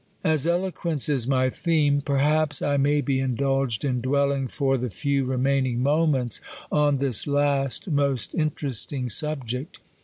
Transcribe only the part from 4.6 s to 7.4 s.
the few remaining moments, on this